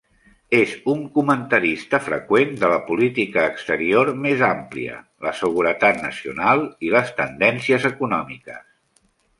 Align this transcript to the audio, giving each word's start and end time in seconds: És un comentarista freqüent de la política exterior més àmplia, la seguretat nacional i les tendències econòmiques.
És 0.59 0.71
un 0.93 1.01
comentarista 1.17 1.99
freqüent 2.05 2.55
de 2.63 2.71
la 2.73 2.79
política 2.87 3.43
exterior 3.51 4.11
més 4.25 4.43
àmplia, 4.51 4.97
la 5.27 5.35
seguretat 5.45 6.03
nacional 6.09 6.67
i 6.89 6.93
les 6.99 7.17
tendències 7.23 7.89
econòmiques. 7.97 8.69